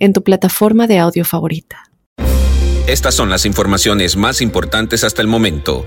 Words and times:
en 0.00 0.12
tu 0.12 0.24
plataforma 0.24 0.88
de 0.88 0.98
audio 0.98 1.24
favorita. 1.24 1.84
Estas 2.88 3.14
son 3.14 3.30
las 3.30 3.46
informaciones 3.46 4.16
más 4.16 4.40
importantes 4.40 5.04
hasta 5.04 5.22
el 5.22 5.28
momento. 5.28 5.86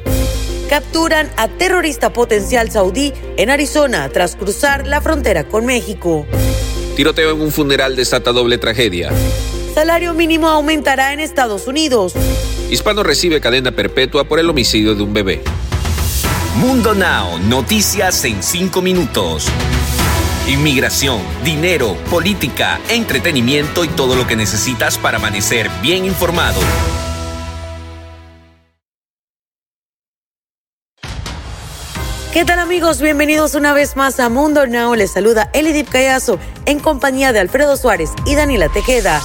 Capturan 0.69 1.29
a 1.35 1.49
terrorista 1.49 2.13
potencial 2.13 2.71
saudí 2.71 3.11
en 3.35 3.49
Arizona 3.49 4.07
tras 4.09 4.37
cruzar 4.37 4.87
la 4.87 5.01
frontera 5.01 5.43
con 5.43 5.65
México. 5.65 6.25
Tiroteo 6.95 7.31
en 7.31 7.41
un 7.41 7.51
funeral 7.51 7.95
desata 7.95 8.31
doble 8.31 8.57
tragedia. 8.57 9.11
Salario 9.73 10.13
mínimo 10.13 10.47
aumentará 10.47 11.11
en 11.13 11.19
Estados 11.19 11.67
Unidos. 11.67 12.13
Hispano 12.69 13.03
recibe 13.03 13.41
cadena 13.41 13.71
perpetua 13.71 14.23
por 14.23 14.39
el 14.39 14.49
homicidio 14.49 14.95
de 14.95 15.03
un 15.03 15.13
bebé. 15.13 15.41
Mundo 16.55 16.93
Now, 16.93 17.39
noticias 17.39 18.23
en 18.25 18.41
5 18.41 18.81
minutos. 18.81 19.47
Inmigración, 20.45 21.21
dinero, 21.45 21.95
política, 22.09 22.77
entretenimiento 22.89 23.85
y 23.85 23.87
todo 23.87 24.17
lo 24.17 24.27
que 24.27 24.35
necesitas 24.35 24.97
para 24.97 25.15
amanecer 25.15 25.69
bien 25.81 26.03
informado. 26.03 26.59
¿Qué 32.33 32.43
tal 32.43 32.59
amigos? 32.59 32.99
Bienvenidos 32.99 33.55
una 33.55 33.71
vez 33.71 33.95
más 33.95 34.19
a 34.19 34.27
Mundo 34.27 34.67
Now. 34.67 34.95
Les 34.95 35.11
saluda 35.11 35.49
Elidip 35.53 35.87
Callazo 35.87 36.37
en 36.65 36.81
compañía 36.81 37.31
de 37.31 37.39
Alfredo 37.39 37.77
Suárez 37.77 38.09
y 38.25 38.35
Daniela 38.35 38.67
Tejeda. 38.67 39.21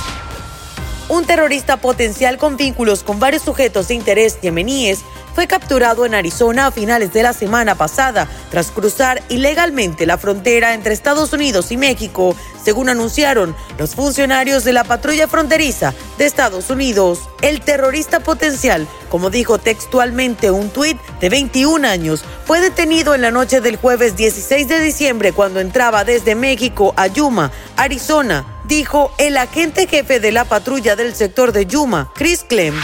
Un 1.08 1.24
terrorista 1.24 1.78
potencial 1.78 2.38
con 2.38 2.56
vínculos 2.56 3.02
con 3.02 3.18
varios 3.18 3.42
sujetos 3.42 3.88
de 3.88 3.94
interés 3.94 4.40
yemeníes 4.40 5.00
fue 5.38 5.46
capturado 5.46 6.04
en 6.04 6.16
Arizona 6.16 6.66
a 6.66 6.72
finales 6.72 7.12
de 7.12 7.22
la 7.22 7.32
semana 7.32 7.76
pasada 7.76 8.26
tras 8.50 8.72
cruzar 8.72 9.22
ilegalmente 9.28 10.04
la 10.04 10.18
frontera 10.18 10.74
entre 10.74 10.92
Estados 10.92 11.32
Unidos 11.32 11.70
y 11.70 11.76
México, 11.76 12.34
según 12.60 12.88
anunciaron 12.88 13.54
los 13.78 13.94
funcionarios 13.94 14.64
de 14.64 14.72
la 14.72 14.82
patrulla 14.82 15.28
fronteriza 15.28 15.94
de 16.18 16.26
Estados 16.26 16.70
Unidos. 16.70 17.28
El 17.40 17.60
terrorista 17.60 18.18
potencial, 18.18 18.88
como 19.10 19.30
dijo 19.30 19.58
textualmente 19.58 20.50
un 20.50 20.70
tuit 20.70 20.98
de 21.20 21.28
21 21.28 21.86
años, 21.86 22.24
fue 22.44 22.60
detenido 22.60 23.14
en 23.14 23.22
la 23.22 23.30
noche 23.30 23.60
del 23.60 23.76
jueves 23.76 24.16
16 24.16 24.66
de 24.66 24.80
diciembre 24.80 25.32
cuando 25.32 25.60
entraba 25.60 26.02
desde 26.02 26.34
México 26.34 26.94
a 26.96 27.06
Yuma, 27.06 27.52
Arizona, 27.76 28.44
dijo 28.64 29.12
el 29.18 29.36
agente 29.36 29.86
jefe 29.86 30.18
de 30.18 30.32
la 30.32 30.46
patrulla 30.46 30.96
del 30.96 31.14
sector 31.14 31.52
de 31.52 31.66
Yuma, 31.66 32.10
Chris 32.16 32.42
Clem. 32.42 32.74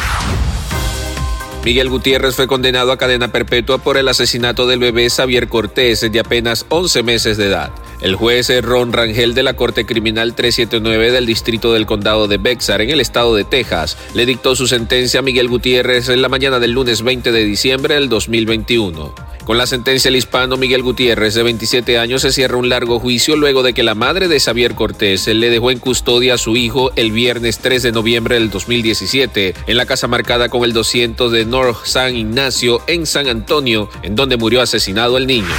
Miguel 1.65 1.89
Gutiérrez 1.89 2.35
fue 2.35 2.47
condenado 2.47 2.93
a 2.93 2.99
cadena 2.99 3.29
perpetua 3.29 3.79
por 3.79 3.97
el 3.97 4.07
asesinato 4.09 4.67
del 4.67 4.81
bebé 4.81 5.09
Xavier 5.09 5.49
Cortés 5.49 6.03
de 6.13 6.21
apenas 6.21 6.67
11 6.69 7.03
meses 7.03 7.39
de 7.39 7.47
edad. 7.47 7.71
El 8.03 8.17
juez 8.17 8.51
Ron 8.63 8.93
Rangel 8.93 9.33
de 9.33 9.43
la 9.43 9.55
Corte 9.55 9.87
Criminal 9.87 10.35
379 10.35 11.11
del 11.11 11.25
Distrito 11.25 11.73
del 11.73 11.87
Condado 11.87 12.29
de 12.29 12.37
Bexar, 12.37 12.83
en 12.83 12.91
el 12.91 13.01
estado 13.01 13.35
de 13.35 13.45
Texas, 13.45 13.97
le 14.13 14.27
dictó 14.27 14.55
su 14.55 14.67
sentencia 14.67 15.21
a 15.21 15.23
Miguel 15.23 15.49
Gutiérrez 15.49 16.11
en 16.11 16.21
la 16.21 16.29
mañana 16.29 16.61
del 16.61 16.73
lunes 16.73 17.01
20 17.01 17.33
de 17.33 17.45
diciembre 17.47 17.95
del 17.95 18.11
2021. 18.11 19.34
Con 19.45 19.59
la 19.59 19.67
sentencia 19.67 20.09
el 20.09 20.17
hispano 20.17 20.57
Miguel 20.57 20.83
Gutiérrez, 20.83 21.35
de 21.35 21.43
27 21.43 21.99
años, 21.99 22.23
se 22.23 22.33
cierra 22.33 22.57
un 22.57 22.71
largo 22.71 22.99
juicio 22.99 23.37
luego 23.37 23.63
de 23.63 23.75
que 23.75 23.83
la 23.83 23.95
madre 23.95 24.27
de 24.27 24.41
Xavier 24.41 24.75
Cortés 24.75 25.27
le 25.27 25.51
dejó 25.51 25.71
en 25.71 25.81
custodia 25.81 26.35
a 26.35 26.39
su 26.39 26.57
hijo 26.57 26.93
el 26.97 27.13
viernes 27.13 27.59
3 27.59 27.83
de 27.83 27.93
noviembre 27.93 28.37
del 28.37 28.51
2017 28.51 29.55
en 29.67 29.77
la 29.77 29.85
casa 29.85 30.09
marcada 30.09 30.49
con 30.49 30.65
el 30.65 30.73
200 30.73 31.31
de 31.31 31.45
North 31.45 31.85
San 31.85 32.17
Ignacio 32.17 32.81
en 32.87 33.05
San 33.05 33.29
Antonio, 33.29 33.91
en 34.03 34.17
donde 34.17 34.39
murió 34.39 34.63
asesinado 34.63 35.19
el 35.19 35.27
niño. 35.27 35.55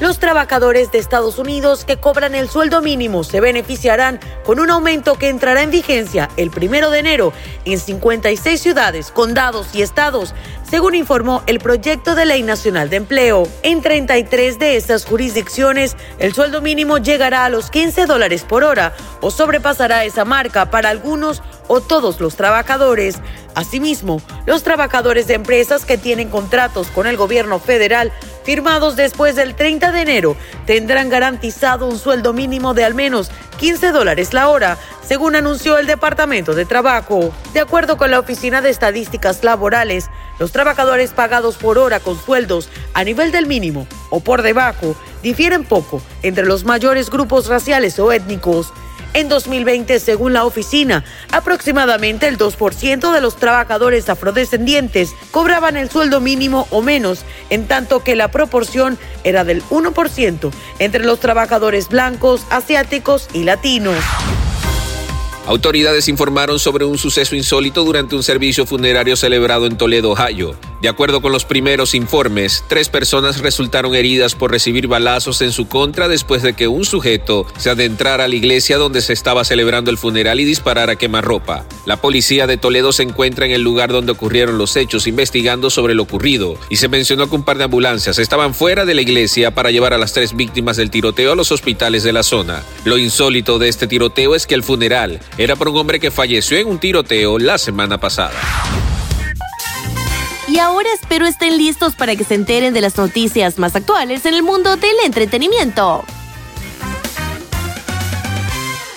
Los 0.00 0.18
trabajadores 0.18 0.90
de 0.90 0.98
Estados 0.98 1.38
Unidos 1.38 1.84
que 1.84 1.98
cobran 1.98 2.34
el 2.34 2.48
sueldo 2.48 2.82
mínimo 2.82 3.22
se 3.22 3.40
beneficiarán 3.40 4.18
con 4.44 4.58
un 4.58 4.68
aumento 4.68 5.14
que 5.14 5.28
entrará 5.28 5.62
en 5.62 5.70
vigencia 5.70 6.28
el 6.36 6.50
primero 6.50 6.90
de 6.90 6.98
enero 6.98 7.32
en 7.64 7.78
56 7.78 8.60
ciudades, 8.60 9.12
condados 9.12 9.72
y 9.72 9.82
estados, 9.82 10.34
según 10.68 10.96
informó 10.96 11.44
el 11.46 11.60
Proyecto 11.60 12.16
de 12.16 12.26
Ley 12.26 12.42
Nacional 12.42 12.90
de 12.90 12.96
Empleo. 12.96 13.46
En 13.62 13.82
33 13.82 14.58
de 14.58 14.76
estas 14.76 15.04
jurisdicciones, 15.04 15.96
el 16.18 16.34
sueldo 16.34 16.60
mínimo 16.60 16.98
llegará 16.98 17.44
a 17.44 17.48
los 17.48 17.70
15 17.70 18.06
dólares 18.06 18.42
por 18.42 18.64
hora 18.64 18.94
o 19.20 19.30
sobrepasará 19.30 20.04
esa 20.04 20.24
marca 20.24 20.72
para 20.72 20.88
algunos 20.88 21.40
o 21.68 21.80
todos 21.80 22.20
los 22.20 22.34
trabajadores. 22.34 23.18
Asimismo, 23.54 24.20
los 24.46 24.64
trabajadores 24.64 25.28
de 25.28 25.34
empresas 25.34 25.84
que 25.84 25.98
tienen 25.98 26.28
contratos 26.28 26.88
con 26.88 27.06
el 27.06 27.16
gobierno 27.16 27.60
federal 27.60 28.10
firmados 28.44 28.94
después 28.94 29.34
del 29.34 29.54
30 29.54 29.90
de 29.90 30.00
enero 30.02 30.36
tendrán 30.66 31.08
garantizado 31.08 31.86
un 31.86 31.98
sueldo 31.98 32.32
mínimo 32.32 32.74
de 32.74 32.84
al 32.84 32.94
menos 32.94 33.30
15 33.58 33.92
dólares 33.92 34.34
la 34.34 34.48
hora, 34.48 34.78
según 35.02 35.36
anunció 35.36 35.78
el 35.78 35.86
Departamento 35.86 36.54
de 36.54 36.64
Trabajo. 36.64 37.32
De 37.52 37.60
acuerdo 37.60 37.96
con 37.96 38.10
la 38.10 38.18
Oficina 38.18 38.60
de 38.60 38.70
Estadísticas 38.70 39.42
Laborales, 39.44 40.10
los 40.38 40.52
trabajadores 40.52 41.10
pagados 41.10 41.56
por 41.56 41.78
hora 41.78 42.00
con 42.00 42.18
sueldos 42.18 42.68
a 42.92 43.04
nivel 43.04 43.32
del 43.32 43.46
mínimo 43.46 43.86
o 44.10 44.20
por 44.20 44.42
debajo 44.42 44.96
difieren 45.22 45.64
poco 45.64 46.02
entre 46.22 46.44
los 46.44 46.64
mayores 46.64 47.10
grupos 47.10 47.46
raciales 47.46 47.98
o 47.98 48.12
étnicos. 48.12 48.72
En 49.14 49.28
2020, 49.28 50.00
según 50.00 50.32
la 50.32 50.44
oficina, 50.44 51.04
aproximadamente 51.30 52.26
el 52.26 52.36
2% 52.36 53.12
de 53.12 53.20
los 53.20 53.36
trabajadores 53.36 54.08
afrodescendientes 54.08 55.14
cobraban 55.30 55.76
el 55.76 55.88
sueldo 55.88 56.20
mínimo 56.20 56.66
o 56.70 56.82
menos, 56.82 57.20
en 57.48 57.68
tanto 57.68 58.02
que 58.02 58.16
la 58.16 58.32
proporción 58.32 58.98
era 59.22 59.44
del 59.44 59.62
1% 59.64 60.50
entre 60.80 61.04
los 61.04 61.20
trabajadores 61.20 61.88
blancos, 61.88 62.44
asiáticos 62.50 63.28
y 63.32 63.44
latinos. 63.44 64.02
Autoridades 65.46 66.08
informaron 66.08 66.58
sobre 66.58 66.84
un 66.84 66.98
suceso 66.98 67.36
insólito 67.36 67.84
durante 67.84 68.16
un 68.16 68.22
servicio 68.22 68.66
funerario 68.66 69.14
celebrado 69.14 69.66
en 69.66 69.76
Toledo, 69.76 70.10
Ohio. 70.10 70.56
De 70.84 70.90
acuerdo 70.90 71.22
con 71.22 71.32
los 71.32 71.46
primeros 71.46 71.94
informes, 71.94 72.62
tres 72.68 72.90
personas 72.90 73.40
resultaron 73.40 73.94
heridas 73.94 74.34
por 74.34 74.50
recibir 74.50 74.86
balazos 74.86 75.40
en 75.40 75.50
su 75.50 75.66
contra 75.66 76.08
después 76.08 76.42
de 76.42 76.52
que 76.52 76.68
un 76.68 76.84
sujeto 76.84 77.46
se 77.56 77.70
adentrara 77.70 78.24
a 78.24 78.28
la 78.28 78.34
iglesia 78.34 78.76
donde 78.76 79.00
se 79.00 79.14
estaba 79.14 79.46
celebrando 79.46 79.90
el 79.90 79.96
funeral 79.96 80.40
y 80.40 80.44
disparara 80.44 80.96
quemarropa. 80.96 81.64
La 81.86 82.02
policía 82.02 82.46
de 82.46 82.58
Toledo 82.58 82.92
se 82.92 83.02
encuentra 83.02 83.46
en 83.46 83.52
el 83.52 83.62
lugar 83.62 83.92
donde 83.92 84.12
ocurrieron 84.12 84.58
los 84.58 84.76
hechos 84.76 85.06
investigando 85.06 85.70
sobre 85.70 85.94
lo 85.94 86.02
ocurrido 86.02 86.58
y 86.68 86.76
se 86.76 86.88
mencionó 86.88 87.30
que 87.30 87.36
un 87.36 87.44
par 87.44 87.56
de 87.56 87.64
ambulancias 87.64 88.18
estaban 88.18 88.52
fuera 88.52 88.84
de 88.84 88.92
la 88.92 89.00
iglesia 89.00 89.54
para 89.54 89.70
llevar 89.70 89.94
a 89.94 89.98
las 89.98 90.12
tres 90.12 90.36
víctimas 90.36 90.76
del 90.76 90.90
tiroteo 90.90 91.32
a 91.32 91.34
los 91.34 91.50
hospitales 91.50 92.02
de 92.02 92.12
la 92.12 92.22
zona. 92.22 92.62
Lo 92.84 92.98
insólito 92.98 93.58
de 93.58 93.70
este 93.70 93.86
tiroteo 93.86 94.34
es 94.34 94.46
que 94.46 94.54
el 94.54 94.62
funeral 94.62 95.20
era 95.38 95.56
por 95.56 95.70
un 95.70 95.78
hombre 95.78 95.98
que 95.98 96.10
falleció 96.10 96.58
en 96.58 96.66
un 96.66 96.78
tiroteo 96.78 97.38
la 97.38 97.56
semana 97.56 97.96
pasada. 97.96 98.93
Y 100.54 100.60
ahora 100.60 100.88
espero 100.92 101.26
estén 101.26 101.58
listos 101.58 101.96
para 101.96 102.14
que 102.14 102.22
se 102.22 102.34
enteren 102.34 102.72
de 102.74 102.80
las 102.80 102.96
noticias 102.96 103.58
más 103.58 103.74
actuales 103.74 104.24
en 104.24 104.34
el 104.34 104.44
mundo 104.44 104.76
del 104.76 104.94
entretenimiento. 105.04 106.04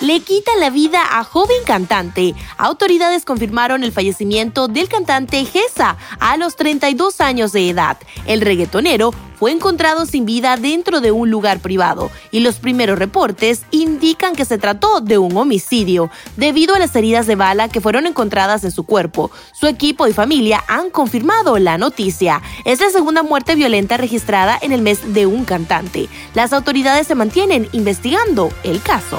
Le 0.00 0.20
quita 0.20 0.52
la 0.60 0.70
vida 0.70 1.18
a 1.18 1.24
joven 1.24 1.64
cantante. 1.66 2.36
Autoridades 2.58 3.24
confirmaron 3.24 3.82
el 3.82 3.90
fallecimiento 3.90 4.68
del 4.68 4.88
cantante 4.88 5.44
Gesa 5.44 5.96
a 6.20 6.36
los 6.36 6.54
32 6.54 7.20
años 7.20 7.50
de 7.50 7.70
edad. 7.70 7.98
El 8.24 8.40
reggaetonero 8.42 9.12
fue 9.38 9.52
encontrado 9.52 10.06
sin 10.06 10.26
vida 10.26 10.56
dentro 10.56 11.00
de 11.00 11.12
un 11.12 11.30
lugar 11.30 11.60
privado 11.60 12.10
y 12.30 12.40
los 12.40 12.56
primeros 12.56 12.98
reportes 12.98 13.62
indican 13.70 14.34
que 14.34 14.44
se 14.44 14.58
trató 14.58 15.00
de 15.00 15.18
un 15.18 15.36
homicidio 15.36 16.10
debido 16.36 16.74
a 16.74 16.78
las 16.78 16.94
heridas 16.96 17.26
de 17.26 17.36
bala 17.36 17.68
que 17.68 17.80
fueron 17.80 18.06
encontradas 18.06 18.64
en 18.64 18.70
su 18.70 18.84
cuerpo. 18.84 19.30
Su 19.52 19.66
equipo 19.66 20.06
y 20.06 20.12
familia 20.12 20.64
han 20.68 20.90
confirmado 20.90 21.58
la 21.58 21.78
noticia. 21.78 22.42
Es 22.64 22.80
la 22.80 22.90
segunda 22.90 23.22
muerte 23.22 23.54
violenta 23.54 23.96
registrada 23.96 24.58
en 24.60 24.72
el 24.72 24.82
mes 24.82 25.14
de 25.14 25.26
un 25.26 25.44
cantante. 25.44 26.08
Las 26.34 26.52
autoridades 26.52 27.06
se 27.06 27.14
mantienen 27.14 27.68
investigando 27.72 28.50
el 28.64 28.82
caso. 28.82 29.18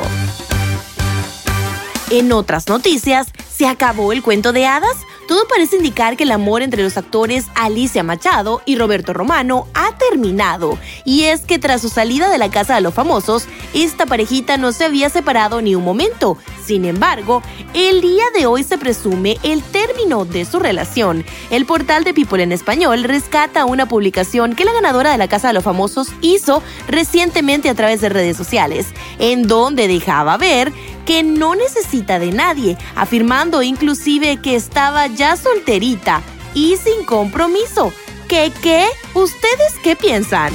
En 2.12 2.32
otras 2.32 2.68
noticias, 2.68 3.28
¿se 3.50 3.68
acabó 3.68 4.12
el 4.14 4.24
cuento 4.24 4.52
de 4.52 4.66
hadas? 4.66 4.98
Todo 5.30 5.48
parece 5.48 5.76
indicar 5.76 6.18
que 6.18 6.24
el 6.24 6.32
amor 6.32 6.64
entre 6.64 6.82
los 6.82 6.98
actores 6.98 7.46
Alicia 7.54 8.02
Machado 8.02 8.64
y 8.66 8.78
Roberto 8.78 9.14
Romano 9.14 9.68
ha 9.76 9.96
terminado. 9.96 10.80
Y 11.06 11.26
es 11.26 11.42
que 11.42 11.60
tras 11.60 11.82
su 11.82 11.90
salida 11.90 12.32
de 12.32 12.40
la 12.40 12.50
Casa 12.50 12.74
de 12.74 12.82
los 12.82 12.96
Famosos, 12.96 13.46
esta 13.76 14.08
parejita 14.08 14.58
no 14.58 14.72
se 14.72 14.86
había 14.86 15.08
separado 15.12 15.62
ni 15.62 15.76
un 15.76 15.84
momento. 15.84 16.40
Sin 16.66 16.84
embargo, 16.84 17.44
el 17.76 18.02
día 18.02 18.24
de 18.36 18.48
hoy 18.48 18.64
se 18.64 18.80
presume 18.80 19.38
el 19.44 19.62
término 19.62 20.26
de 20.26 20.46
su 20.46 20.58
relación. 20.58 21.24
El 21.52 21.68
portal 21.68 22.04
de 22.04 22.16
People 22.16 22.42
en 22.42 22.52
Español 22.52 23.04
rescata 23.04 23.66
una 23.66 23.88
publicación 23.88 24.56
que 24.56 24.66
la 24.66 24.74
ganadora 24.74 25.12
de 25.12 25.20
la 25.20 25.28
Casa 25.28 25.50
de 25.50 25.54
los 25.54 25.64
Famosos 25.64 26.08
hizo 26.22 26.64
recientemente 26.88 27.70
a 27.70 27.76
través 27.76 28.02
de 28.02 28.10
redes 28.10 28.36
sociales, 28.36 28.88
en 29.20 29.44
donde 29.48 29.88
dejaba 29.88 30.38
ver 30.38 30.74
que 31.10 31.24
no 31.24 31.56
necesita 31.56 32.20
de 32.20 32.32
nadie, 32.32 32.78
afirmando 32.96 33.64
inclusive 33.64 34.38
que 34.38 34.56
estaba 34.56 35.08
ya 35.08 35.38
solterita 35.38 36.22
y 36.54 36.78
sin 36.78 37.04
compromiso. 37.04 37.92
¿Qué 38.28 38.52
qué? 38.62 38.86
¿Ustedes 39.16 39.74
qué 39.82 39.96
piensan? 39.96 40.54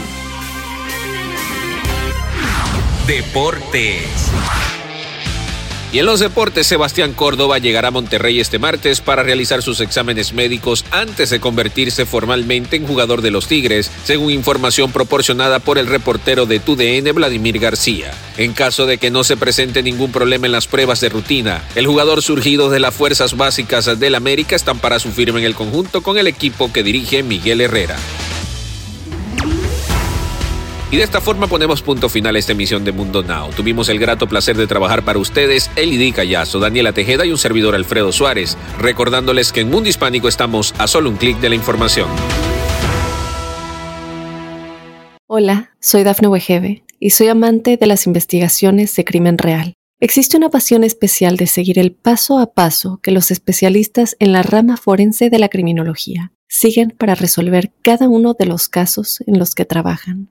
Deportes. 3.09 4.31
Y 5.95 6.01
en 6.01 6.07
los 6.07 6.19
deportes, 6.19 6.67
Sebastián 6.67 7.13
Córdoba 7.13 7.59
llegará 7.59 7.87
a 7.87 7.91
Monterrey 7.93 8.41
este 8.41 8.59
martes 8.59 9.01
para 9.01 9.23
realizar 9.23 9.63
sus 9.63 9.79
exámenes 9.79 10.33
médicos 10.33 10.85
antes 10.91 11.31
de 11.31 11.39
convertirse 11.39 12.05
formalmente 12.05 12.75
en 12.75 12.85
jugador 12.85 13.23
de 13.23 13.31
los 13.31 13.47
Tigres, 13.47 13.93
según 14.03 14.33
información 14.33 14.91
proporcionada 14.91 15.61
por 15.61 15.79
el 15.79 15.87
reportero 15.87 16.47
de 16.47 16.59
TUDN 16.59 17.15
Vladimir 17.15 17.61
García. 17.61 18.11
En 18.39 18.55
caso 18.55 18.87
de 18.87 18.99
que 18.99 19.13
no 19.13 19.23
se 19.23 19.37
presente 19.37 19.85
ningún 19.85 20.11
problema 20.11 20.47
en 20.47 20.53
las 20.53 20.67
pruebas 20.67 21.01
de 21.01 21.11
rutina, 21.11 21.63
el 21.77 21.87
jugador 21.87 22.23
surgido 22.23 22.71
de 22.71 22.81
las 22.81 22.93
fuerzas 22.93 23.37
básicas 23.37 24.01
del 24.01 24.17
América 24.17 24.57
para 24.81 24.99
su 24.99 25.13
firma 25.13 25.39
en 25.39 25.45
el 25.45 25.55
conjunto 25.55 26.03
con 26.03 26.19
el 26.19 26.27
equipo 26.27 26.73
que 26.73 26.83
dirige 26.83 27.23
Miguel 27.23 27.61
Herrera. 27.61 27.97
Y 30.91 30.97
de 30.97 31.03
esta 31.03 31.21
forma 31.21 31.47
ponemos 31.47 31.83
punto 31.83 32.09
final 32.09 32.37
a 32.37 32.39
esta 32.39 32.53
emisión 32.53 32.85
de 32.85 32.93
Mundo 32.93 33.23
Now. 33.23 33.51
Tuvimos 33.51 33.89
el 33.89 33.99
grato 33.99 34.29
placer 34.29 34.57
de 34.57 34.67
trabajar 34.67 35.05
para 35.05 35.19
ustedes, 35.19 35.71
Elidí 35.77 36.13
Callazo, 36.13 36.61
Daniela 36.61 36.93
Tejeda 36.93 37.27
y 37.27 37.31
un 37.31 37.39
servidor 37.39 37.75
Alfredo 37.75 38.13
Suárez, 38.13 38.57
recordándoles 38.79 39.53
que 39.53 39.61
en 39.61 39.71
Mundo 39.71 39.89
Hispánico 39.89 40.29
estamos 40.29 40.75
a 40.79 40.87
solo 40.87 41.11
un 41.11 41.17
clic 41.17 41.39
de 41.41 41.49
la 41.49 41.55
información. 41.55 42.09
Hola, 45.27 45.71
soy 45.81 46.05
Dafne 46.05 46.29
Wegebe 46.29 46.85
y 47.01 47.11
soy 47.11 47.29
amante 47.29 47.77
de 47.77 47.87
las 47.87 48.07
investigaciones 48.07 48.95
de 48.95 49.05
crimen 49.05 49.39
real. 49.39 49.75
Existe 50.01 50.37
una 50.37 50.51
pasión 50.51 50.85
especial 50.85 51.37
de 51.37 51.47
seguir 51.47 51.79
el 51.79 51.93
paso 51.93 52.39
a 52.39 52.53
paso 52.53 53.01
que 53.03 53.11
los 53.11 53.31
especialistas 53.31 54.17
en 54.19 54.33
la 54.33 54.43
rama 54.43 54.77
forense 54.77 55.31
de 55.31 55.39
la 55.39 55.49
criminología 55.49 56.33
siguen 56.47 56.91
para 56.91 57.15
resolver 57.15 57.73
cada 57.83 58.09
uno 58.09 58.35
de 58.39 58.47
los 58.47 58.69
casos 58.69 59.23
en 59.27 59.39
los 59.39 59.55
que 59.55 59.65
trabajan. 59.65 60.31